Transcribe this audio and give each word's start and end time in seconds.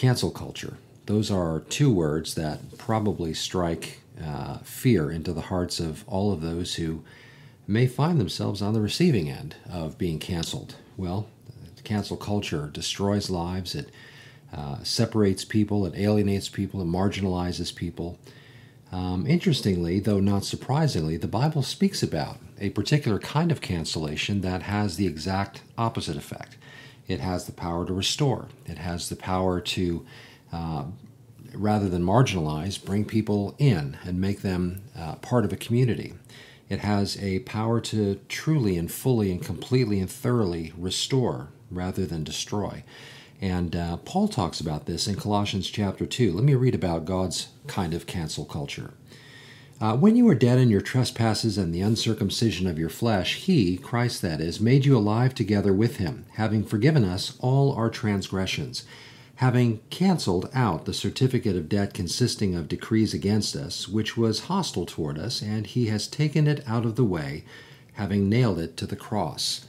cancel 0.00 0.30
culture. 0.30 0.78
Those 1.04 1.30
are 1.30 1.60
two 1.68 1.92
words 1.92 2.34
that 2.34 2.78
probably 2.78 3.34
strike 3.34 4.00
uh, 4.24 4.56
fear 4.58 5.10
into 5.10 5.34
the 5.34 5.42
hearts 5.42 5.78
of 5.78 6.04
all 6.08 6.32
of 6.32 6.40
those 6.40 6.76
who 6.76 7.04
may 7.66 7.86
find 7.86 8.18
themselves 8.18 8.62
on 8.62 8.72
the 8.72 8.80
receiving 8.80 9.28
end 9.28 9.56
of 9.70 9.98
being 9.98 10.18
canceled. 10.18 10.76
Well, 10.96 11.28
cancel 11.84 12.16
culture 12.16 12.70
destroys 12.72 13.28
lives, 13.28 13.74
it 13.74 13.90
uh, 14.56 14.82
separates 14.82 15.44
people, 15.44 15.84
it 15.84 15.94
alienates 15.94 16.48
people, 16.48 16.80
it 16.80 16.86
marginalizes 16.86 17.74
people. 17.74 18.18
Um, 18.90 19.26
interestingly, 19.26 20.00
though 20.00 20.20
not 20.20 20.46
surprisingly, 20.46 21.18
the 21.18 21.28
Bible 21.28 21.62
speaks 21.62 22.02
about 22.02 22.38
a 22.58 22.70
particular 22.70 23.18
kind 23.18 23.52
of 23.52 23.60
cancellation 23.60 24.40
that 24.40 24.62
has 24.62 24.96
the 24.96 25.06
exact 25.06 25.60
opposite 25.76 26.16
effect. 26.16 26.56
It 27.08 27.20
has 27.20 27.46
the 27.46 27.52
power 27.52 27.86
to 27.86 27.92
restore, 27.92 28.48
it 28.66 28.78
has 28.78 29.08
the 29.08 29.16
power 29.16 29.60
to, 29.60 30.06
uh, 30.52 30.84
rather 31.52 31.88
than 31.88 32.04
marginalize, 32.04 32.82
bring 32.82 33.04
people 33.04 33.54
in 33.58 33.98
and 34.04 34.20
make 34.20 34.42
them 34.42 34.82
uh, 34.96 35.16
part 35.16 35.44
of 35.44 35.52
a 35.52 35.56
community. 35.56 36.14
It 36.68 36.80
has 36.80 37.20
a 37.20 37.40
power 37.40 37.80
to 37.80 38.20
truly 38.28 38.76
and 38.76 38.90
fully 38.90 39.32
and 39.32 39.44
completely 39.44 39.98
and 39.98 40.08
thoroughly 40.08 40.72
restore 40.78 41.48
rather 41.68 42.06
than 42.06 42.22
destroy. 42.22 42.84
And 43.40 43.74
uh, 43.74 43.96
Paul 43.98 44.28
talks 44.28 44.60
about 44.60 44.86
this 44.86 45.08
in 45.08 45.16
Colossians 45.16 45.68
chapter 45.68 46.06
2. 46.06 46.32
Let 46.32 46.44
me 46.44 46.54
read 46.54 46.74
about 46.74 47.06
God's 47.06 47.48
kind 47.66 47.94
of 47.94 48.06
cancel 48.06 48.44
culture. 48.44 48.92
Uh, 49.80 49.96
when 49.96 50.14
you 50.14 50.26
were 50.26 50.34
dead 50.34 50.58
in 50.58 50.68
your 50.68 50.82
trespasses 50.82 51.56
and 51.56 51.74
the 51.74 51.80
uncircumcision 51.80 52.66
of 52.66 52.78
your 52.78 52.90
flesh, 52.90 53.36
he, 53.36 53.78
Christ 53.78 54.20
that 54.20 54.38
is, 54.38 54.60
made 54.60 54.84
you 54.84 54.94
alive 54.94 55.34
together 55.34 55.72
with 55.72 55.96
him, 55.96 56.26
having 56.32 56.64
forgiven 56.64 57.02
us 57.02 57.38
all 57.40 57.72
our 57.72 57.88
transgressions, 57.88 58.84
having 59.36 59.80
canceled 59.88 60.50
out 60.52 60.84
the 60.84 60.92
certificate 60.92 61.56
of 61.56 61.70
debt 61.70 61.94
consisting 61.94 62.54
of 62.54 62.68
decrees 62.68 63.14
against 63.14 63.56
us, 63.56 63.88
which 63.88 64.18
was 64.18 64.40
hostile 64.40 64.84
toward 64.84 65.18
us, 65.18 65.40
and 65.40 65.68
he 65.68 65.86
has 65.86 66.06
taken 66.06 66.46
it 66.46 66.62
out 66.66 66.84
of 66.84 66.96
the 66.96 67.04
way, 67.04 67.42
having 67.94 68.28
nailed 68.28 68.58
it 68.58 68.76
to 68.76 68.86
the 68.86 68.96
cross. 68.96 69.64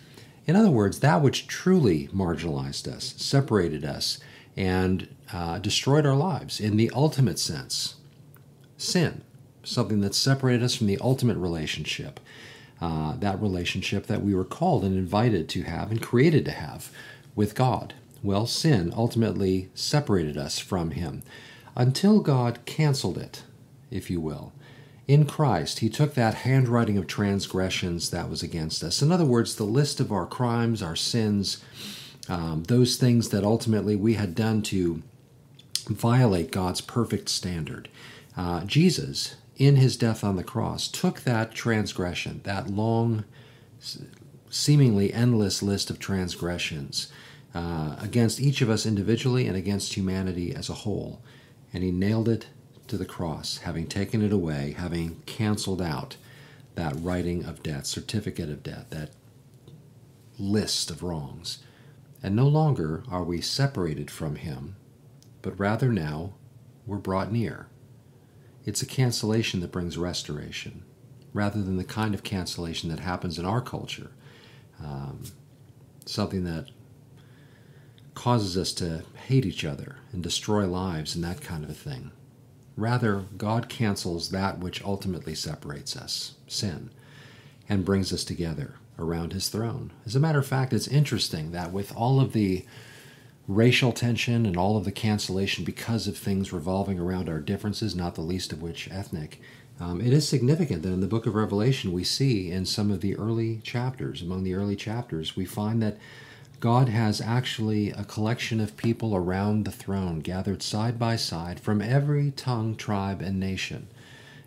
In 0.46 0.58
other 0.58 0.72
words, 0.72 1.00
that 1.00 1.22
which 1.22 1.48
truly 1.48 2.10
marginalized 2.10 2.86
us, 2.86 3.14
separated 3.16 3.86
us, 3.86 4.20
and 4.58 5.08
uh, 5.32 5.60
destroyed 5.60 6.06
our 6.06 6.18
lives 6.18 6.60
in 6.60 6.76
the 6.76 6.92
ultimate 6.94 7.40
sense 7.40 7.96
sin, 8.76 9.22
something 9.64 10.02
that 10.02 10.16
separated 10.16 10.64
us 10.64 10.76
from 10.76 10.88
the 10.88 11.00
ultimate 11.00 11.38
relationship, 11.38 12.20
uh, 12.82 13.16
that 13.18 13.42
relationship 13.42 14.08
that 14.08 14.24
we 14.24 14.34
were 14.34 14.46
called 14.46 14.84
and 14.84 14.98
invited 14.98 15.48
to 15.50 15.64
have 15.64 15.92
and 15.92 16.02
created 16.02 16.46
to 16.46 16.52
have 16.52 16.92
with 17.36 17.56
God. 17.56 17.94
Well, 18.24 18.46
sin 18.46 18.94
ultimately 18.96 19.70
separated 19.74 20.38
us 20.38 20.60
from 20.60 20.92
Him 20.92 21.24
until 21.76 22.20
God 22.20 22.60
canceled 22.66 23.18
it, 23.18 23.44
if 23.90 24.10
you 24.10 24.20
will. 24.20 24.52
In 25.08 25.26
Christ, 25.26 25.80
He 25.80 25.90
took 25.90 26.14
that 26.14 26.36
handwriting 26.36 26.98
of 26.98 27.08
transgressions 27.08 28.12
that 28.12 28.30
was 28.30 28.44
against 28.44 28.84
us. 28.84 29.02
In 29.02 29.12
other 29.12 29.26
words, 29.26 29.56
the 29.56 29.64
list 29.64 30.00
of 30.00 30.12
our 30.12 30.26
crimes, 30.26 30.82
our 30.82 30.96
sins, 30.96 31.64
um, 32.30 32.64
those 32.64 32.96
things 32.96 33.30
that 33.30 33.44
ultimately 33.44 33.96
we 33.96 34.14
had 34.14 34.36
done 34.36 34.62
to 34.64 35.02
violate 35.88 36.52
God's 36.52 36.82
perfect 36.82 37.30
standard. 37.30 37.90
Uh, 38.38 38.64
Jesus, 38.64 39.36
in 39.62 39.76
his 39.76 39.96
death 39.96 40.24
on 40.24 40.38
the 40.38 40.44
cross, 40.44 40.88
took 40.88 41.22
that 41.22 41.54
transgression, 41.54 42.42
that 42.46 42.68
long, 42.68 43.24
seemingly 44.50 45.14
endless 45.14 45.62
list 45.62 45.92
of 45.92 46.00
transgressions 46.00 47.12
uh, 47.54 47.96
against 48.00 48.40
each 48.40 48.62
of 48.62 48.72
us 48.72 48.88
individually 48.88 49.46
and 49.46 49.56
against 49.56 49.94
humanity 49.94 50.52
as 50.56 50.68
a 50.68 50.74
whole, 50.74 51.22
and 51.72 51.84
he 51.84 51.92
nailed 51.92 52.28
it 52.28 52.48
to 52.88 52.98
the 52.98 53.06
cross, 53.06 53.60
having 53.60 53.86
taken 53.86 54.24
it 54.24 54.34
away, 54.34 54.74
having 54.76 55.22
canceled 55.28 55.82
out 55.82 56.18
that 56.74 56.96
writing 56.98 57.46
of 57.46 57.62
debt, 57.62 57.86
certificate 57.86 58.50
of 58.50 58.64
debt, 58.64 58.90
that 58.90 59.12
list 60.40 60.90
of 60.90 61.04
wrongs. 61.04 61.60
And 62.24 62.36
no 62.36 62.48
longer 62.48 63.04
are 63.12 63.24
we 63.24 63.42
separated 63.42 64.10
from 64.10 64.38
Him, 64.38 64.76
but 65.44 65.60
rather 65.60 65.94
now 65.94 66.34
we're 66.88 66.98
brought 66.98 67.32
near. 67.32 67.68
It's 68.66 68.82
a 68.82 68.86
cancellation 68.86 69.60
that 69.62 69.72
brings 69.72 69.98
restoration, 69.98 70.84
rather 71.34 71.62
than 71.62 71.78
the 71.78 71.84
kind 71.84 72.14
of 72.14 72.24
cancellation 72.24 72.90
that 72.90 73.00
happens 73.00 73.40
in 73.40 73.46
our 73.46 73.62
culture, 73.62 74.12
um, 74.80 75.24
something 76.06 76.44
that 76.44 76.70
causes 78.14 78.58
us 78.58 78.74
to 78.74 79.04
hate 79.28 79.46
each 79.46 79.64
other 79.66 79.98
and 80.12 80.22
destroy 80.22 80.68
lives 80.68 81.16
and 81.16 81.24
that 81.24 81.42
kind 81.42 81.64
of 81.64 81.70
a 81.70 81.74
thing. 81.74 82.12
Rather, 82.78 83.26
God 83.38 83.70
cancels 83.70 84.30
that 84.30 84.60
which 84.60 84.84
ultimately 84.84 85.36
separates 85.36 85.96
us, 85.96 86.36
sin, 86.48 86.92
and 87.68 87.86
brings 87.86 88.14
us 88.14 88.24
together 88.24 88.76
around 89.00 89.34
his 89.34 89.50
throne. 89.50 89.92
As 90.06 90.16
a 90.16 90.20
matter 90.20 90.40
of 90.40 90.48
fact, 90.48 90.74
it's 90.74 90.88
interesting 90.88 91.52
that 91.52 91.72
with 91.72 91.96
all 91.96 92.20
of 92.20 92.34
the 92.34 92.66
racial 93.48 93.92
tension 93.92 94.46
and 94.46 94.56
all 94.56 94.78
of 94.78 94.86
the 94.86 94.92
cancellation 94.92 95.64
because 95.64 96.08
of 96.08 96.18
things 96.18 96.54
revolving 96.54 97.00
around 97.00 97.28
our 97.28 97.40
differences, 97.40 97.96
not 97.96 98.16
the 98.16 98.22
least 98.22 98.54
of 98.54 98.62
which 98.62 98.90
ethnic, 98.92 99.42
um, 99.80 100.00
it 100.00 100.14
is 100.14 100.28
significant 100.28 100.84
that 100.84 100.94
in 100.94 101.02
the 101.02 101.08
book 101.08 101.26
of 101.26 101.34
Revelation 101.34 101.92
we 101.92 102.04
see 102.04 102.52
in 102.52 102.68
some 102.68 102.92
of 102.92 103.02
the 103.02 103.16
early 103.18 103.62
chapters, 103.64 104.22
among 104.22 104.44
the 104.44 104.54
early 104.54 104.76
chapters, 104.76 105.36
we 105.36 105.44
find 105.44 105.82
that 105.82 105.98
God 106.60 106.90
has 106.90 107.20
actually 107.20 107.90
a 107.90 108.04
collection 108.04 108.60
of 108.60 108.78
people 108.78 109.16
around 109.16 109.66
the 109.66 109.72
throne, 109.72 110.20
gathered 110.20 110.62
side 110.62 111.00
by 111.00 111.16
side 111.16 111.60
from 111.60 111.82
every 111.82 112.30
tongue, 112.30 112.76
tribe, 112.76 113.24
and 113.24 113.40
nation, 113.40 113.88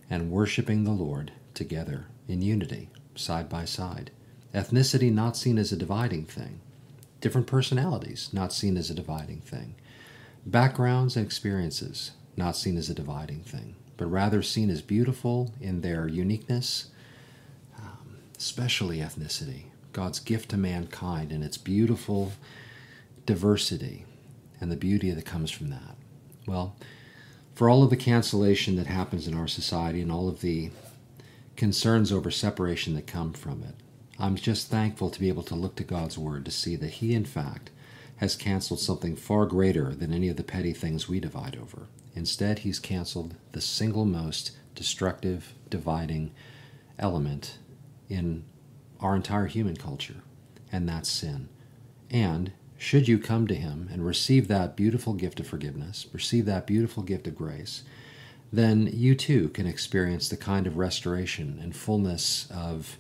and 0.09 0.31
worshiping 0.31 0.84
the 0.84 0.93
Lord 0.93 1.32
together 1.55 2.06
in 2.28 2.41
unity, 2.41 2.88
side 3.16 3.49
by 3.49 3.65
side. 3.65 4.12
Ethnicity 4.55 5.12
not 5.12 5.37
seen 5.37 5.59
as 5.59 5.72
a 5.72 5.76
dividing 5.76 6.26
thing, 6.26 6.61
different 7.25 7.47
personalities 7.47 8.29
not 8.35 8.53
seen 8.53 8.77
as 8.77 8.91
a 8.91 8.95
dividing 8.95 9.41
thing, 9.41 9.75
backgrounds 10.45 11.17
and 11.17 11.25
experiences 11.25 12.11
not 12.37 12.55
seen 12.55 12.77
as 12.77 12.91
a 12.91 12.95
dividing 12.95 13.41
thing, 13.41 13.75
but 13.97 14.05
rather 14.05 14.43
seen 14.43 14.69
as 14.69 14.83
beautiful 14.83 15.51
in 15.59 15.81
their 15.81 16.07
uniqueness, 16.07 16.91
um, 17.79 18.19
especially 18.37 18.99
ethnicity 18.99 19.62
God's 19.95 20.21
gift 20.21 20.51
to 20.51 20.59
mankind 20.59 21.33
and 21.33 21.43
its 21.43 21.57
beautiful 21.57 22.33
diversity 23.25 24.05
and 24.61 24.71
the 24.71 24.77
beauty 24.77 25.11
that 25.11 25.25
comes 25.25 25.51
from 25.51 25.71
that. 25.71 25.97
Well, 26.47 26.77
for 27.55 27.71
all 27.71 27.83
of 27.83 27.89
the 27.89 27.97
cancellation 27.97 28.77
that 28.77 28.87
happens 28.87 29.27
in 29.27 29.33
our 29.33 29.49
society 29.49 30.03
and 30.03 30.12
all 30.12 30.29
of 30.29 30.43
the 30.43 30.73
concerns 31.56 32.12
over 32.12 32.31
separation 32.31 32.95
that 32.97 33.06
come 33.06 33.33
from 33.33 33.62
it, 33.62 33.77
I'm 34.19 34.36
just 34.36 34.69
thankful 34.69 35.10
to 35.10 35.20
be 35.20 35.28
able 35.28 35.42
to 35.44 35.54
look 35.54 35.75
to 35.76 35.84
God's 35.84 36.16
Word 36.16 36.44
to 36.44 36.50
see 36.50 36.76
that 36.76 36.94
He, 36.94 37.14
in 37.14 37.25
fact, 37.25 37.70
has 38.19 38.36
canceled 38.36 38.80
something 38.80 39.16
far 39.16 39.44
greater 39.47 39.94
than 39.94 40.12
any 40.12 40.28
of 40.28 40.36
the 40.36 40.44
petty 40.44 40.72
things 40.72 41.08
we 41.08 41.19
divide 41.19 41.58
over. 41.60 41.88
Instead, 42.14 42.60
He's 42.60 42.78
canceled 42.78 43.34
the 43.52 43.60
single 43.60 44.04
most 44.04 44.52
destructive, 44.75 45.54
dividing 45.69 46.32
element 46.98 47.58
in 48.08 48.44
our 49.00 49.16
entire 49.16 49.47
human 49.47 49.76
culture, 49.76 50.22
and 50.70 50.88
that's 50.88 51.10
sin. 51.10 51.48
And 52.10 52.52
should 52.78 53.08
you 53.08 53.19
come 53.19 53.46
to 53.48 53.54
Him 53.54 53.88
and 53.92 54.06
receive 54.06 54.46
that 54.46 54.76
beautiful 54.76 55.14
gift 55.14 55.41
of 55.41 55.46
forgiveness, 55.46 56.06
receive 56.12 56.46
that 56.46 56.66
beautiful 56.66 57.02
gift 57.02 57.26
of 57.26 57.34
grace, 57.34 57.82
then 58.52 58.88
you 58.92 59.16
too 59.16 59.48
can 59.48 59.66
experience 59.66 60.28
the 60.28 60.36
kind 60.36 60.69
of 60.69 60.76
restoration 60.76 61.58
and 61.60 61.75
fullness 61.75 62.46
of 62.52 62.96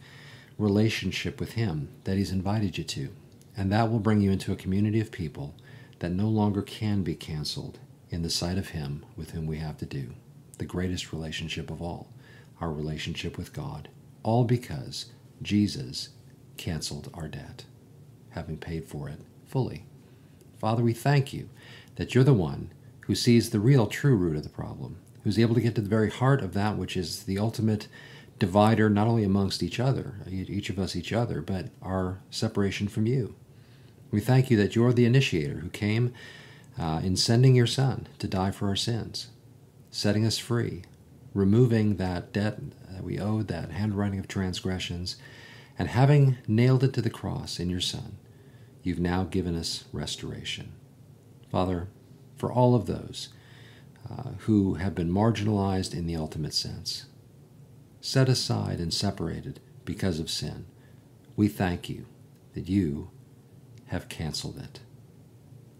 relationship 0.58 1.40
with 1.40 1.52
Him 1.52 1.88
that 2.04 2.16
He's 2.16 2.32
invited 2.32 2.78
you 2.78 2.84
to. 2.84 3.10
And 3.56 3.70
that 3.70 3.90
will 3.90 4.00
bring 4.00 4.20
you 4.20 4.30
into 4.30 4.52
a 4.52 4.56
community 4.56 5.00
of 5.00 5.12
people 5.12 5.54
that 6.00 6.10
no 6.10 6.28
longer 6.28 6.62
can 6.62 7.02
be 7.02 7.14
canceled 7.14 7.78
in 8.10 8.22
the 8.22 8.30
sight 8.30 8.58
of 8.58 8.70
Him 8.70 9.04
with 9.16 9.30
whom 9.30 9.46
we 9.46 9.58
have 9.58 9.78
to 9.78 9.86
do. 9.86 10.14
The 10.58 10.64
greatest 10.64 11.12
relationship 11.12 11.70
of 11.70 11.80
all, 11.80 12.08
our 12.60 12.72
relationship 12.72 13.36
with 13.36 13.52
God. 13.52 13.88
All 14.22 14.44
because 14.44 15.06
Jesus 15.42 16.10
canceled 16.56 17.10
our 17.14 17.28
debt, 17.28 17.64
having 18.30 18.56
paid 18.56 18.84
for 18.84 19.08
it 19.08 19.20
fully. 19.46 19.84
Father, 20.58 20.82
we 20.82 20.92
thank 20.92 21.32
you 21.32 21.48
that 21.96 22.14
you're 22.14 22.24
the 22.24 22.32
one 22.32 22.72
who 23.00 23.14
sees 23.14 23.50
the 23.50 23.60
real, 23.60 23.86
true 23.86 24.16
root 24.16 24.36
of 24.36 24.42
the 24.42 24.48
problem, 24.48 24.96
who's 25.22 25.38
able 25.38 25.54
to 25.54 25.60
get 25.60 25.74
to 25.74 25.80
the 25.80 25.88
very 25.88 26.10
heart 26.10 26.42
of 26.42 26.54
that 26.54 26.76
which 26.76 26.96
is 26.96 27.24
the 27.24 27.38
ultimate 27.38 27.86
divider, 28.38 28.90
not 28.90 29.06
only 29.06 29.24
amongst 29.24 29.62
each 29.62 29.78
other, 29.78 30.16
each 30.28 30.70
of 30.70 30.78
us 30.78 30.96
each 30.96 31.12
other, 31.12 31.40
but 31.40 31.66
our 31.82 32.20
separation 32.30 32.88
from 32.88 33.06
you. 33.06 33.34
We 34.10 34.20
thank 34.20 34.50
you 34.50 34.56
that 34.58 34.74
you're 34.74 34.92
the 34.92 35.06
initiator 35.06 35.60
who 35.60 35.70
came 35.70 36.12
uh, 36.78 37.00
in 37.02 37.16
sending 37.16 37.54
your 37.54 37.66
Son 37.66 38.08
to 38.18 38.28
die 38.28 38.50
for 38.50 38.68
our 38.68 38.76
sins, 38.76 39.28
setting 39.90 40.24
us 40.24 40.38
free, 40.38 40.82
removing 41.32 41.96
that 41.96 42.32
debt 42.32 42.58
that 42.90 43.04
we 43.04 43.18
owed, 43.18 43.48
that 43.48 43.70
handwriting 43.70 44.18
of 44.18 44.28
transgressions, 44.28 45.16
and 45.78 45.88
having 45.88 46.38
nailed 46.46 46.84
it 46.84 46.92
to 46.92 47.02
the 47.02 47.10
cross 47.10 47.58
in 47.58 47.68
your 47.68 47.80
Son, 47.80 48.16
you've 48.82 49.00
now 49.00 49.24
given 49.24 49.56
us 49.56 49.84
restoration. 49.92 50.72
Father, 51.50 51.88
for 52.36 52.52
all 52.52 52.74
of 52.74 52.86
those 52.86 53.30
uh, 54.10 54.30
who 54.40 54.74
have 54.74 54.94
been 54.94 55.10
marginalized 55.10 55.94
in 55.94 56.06
the 56.06 56.16
ultimate 56.16 56.54
sense, 56.54 57.06
set 58.04 58.28
aside 58.28 58.80
and 58.80 58.92
separated 58.92 59.58
because 59.86 60.20
of 60.20 60.28
sin. 60.28 60.66
We 61.36 61.48
thank 61.48 61.88
you 61.88 62.04
that 62.52 62.68
you 62.68 63.10
have 63.86 64.10
canceled 64.10 64.58
it. 64.58 64.80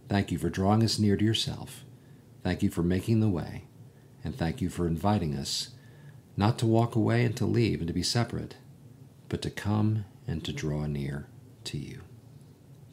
Thank 0.08 0.32
you 0.32 0.38
for 0.38 0.48
drawing 0.48 0.82
us 0.82 0.98
near 0.98 1.18
to 1.18 1.24
yourself. 1.24 1.84
Thank 2.42 2.62
you 2.62 2.70
for 2.70 2.82
making 2.82 3.20
the 3.20 3.28
way. 3.28 3.64
And 4.24 4.34
thank 4.34 4.62
you 4.62 4.70
for 4.70 4.86
inviting 4.86 5.36
us 5.36 5.74
not 6.34 6.58
to 6.60 6.66
walk 6.66 6.96
away 6.96 7.26
and 7.26 7.36
to 7.36 7.44
leave 7.44 7.80
and 7.80 7.88
to 7.88 7.94
be 7.94 8.02
separate, 8.02 8.56
but 9.28 9.42
to 9.42 9.50
come 9.50 10.06
and 10.26 10.42
to 10.46 10.52
draw 10.52 10.86
near 10.86 11.26
to 11.64 11.76
you. 11.76 12.00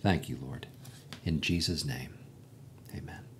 Thank 0.01 0.27
you, 0.27 0.39
Lord. 0.41 0.67
In 1.23 1.39
Jesus' 1.39 1.85
name, 1.85 2.17
amen. 2.93 3.30